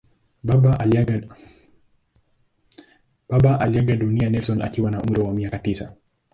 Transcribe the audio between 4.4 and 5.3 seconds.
alipokuwa na umri